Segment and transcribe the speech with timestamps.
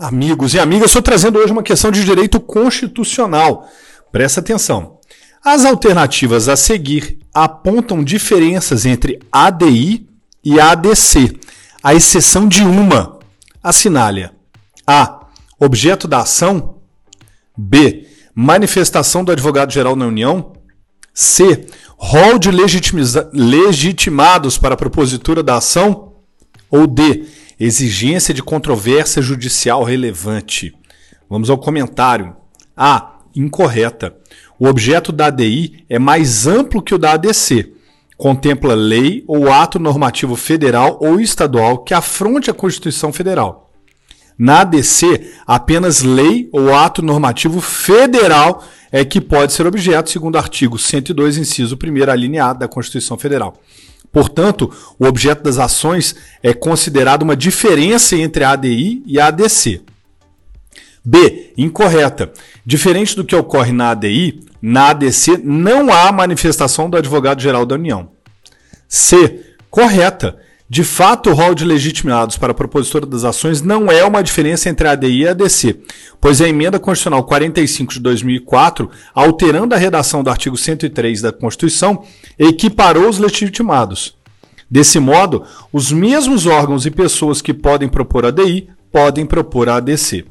[0.00, 3.68] Amigos e amigas, estou trazendo hoje uma questão de direito constitucional.
[4.10, 4.98] Presta atenção.
[5.44, 10.08] As alternativas a seguir apontam diferenças entre ADI
[10.42, 11.38] e ADC,
[11.82, 13.18] à exceção de uma.
[13.62, 14.30] Assinale
[14.86, 15.26] A.
[15.58, 16.76] Objeto da ação.
[17.54, 18.06] B.
[18.34, 20.54] Manifestação do advogado-geral na União.
[21.12, 21.66] C.
[21.98, 22.50] Rol de
[23.34, 26.14] legitimados para a propositura da ação.
[26.70, 27.26] Ou D
[27.60, 30.74] Exigência de controvérsia judicial relevante.
[31.28, 32.34] Vamos ao comentário.
[32.74, 33.18] A.
[33.36, 34.16] Incorreta.
[34.58, 37.74] O objeto da ADI é mais amplo que o da ADC.
[38.16, 43.70] Contempla lei ou ato normativo federal ou estadual que afronte a Constituição Federal.
[44.38, 50.38] Na ADC, apenas lei ou ato normativo federal é que pode ser objeto, segundo o
[50.38, 53.54] artigo 102, inciso 1 alineado da Constituição Federal.
[54.12, 59.82] Portanto, o objeto das ações é considerado uma diferença entre a ADI e a ADC.
[61.04, 61.52] B.
[61.56, 62.32] Incorreta.
[62.64, 68.10] Diferente do que ocorre na ADI, na ADC não há manifestação do advogado-geral da União.
[68.88, 69.54] C.
[69.70, 70.38] Correta.
[70.72, 74.68] De fato, o rol de legitimados para a propositura das ações não é uma diferença
[74.68, 75.80] entre a ADI e a ADC,
[76.20, 82.04] pois a emenda constitucional 45 de 2004, alterando a redação do artigo 103 da Constituição,
[82.38, 84.14] equiparou os legitimados.
[84.70, 90.24] Desse modo, os mesmos órgãos e pessoas que podem propor ADI podem propor a ADC.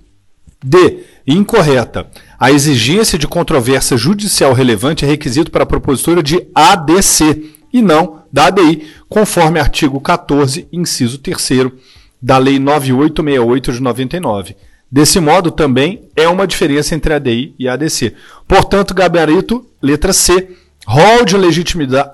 [0.63, 0.99] D.
[1.27, 2.09] Incorreta.
[2.39, 8.18] A exigência de controvérsia judicial relevante é requisito para a propositura de ADC e não
[8.31, 11.71] da ADI, conforme artigo 14, inciso 3
[12.21, 14.55] da Lei 9868 de 99.
[14.91, 18.15] Desse modo, também é uma diferença entre ADI e ADC.
[18.47, 20.49] Portanto, gabarito, letra C,
[20.85, 21.37] rol de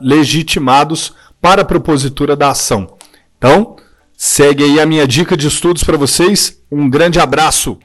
[0.01, 2.97] legitimados para a propositura da ação.
[3.37, 3.77] Então,
[4.17, 6.59] segue aí a minha dica de estudos para vocês.
[6.69, 7.79] Um grande abraço!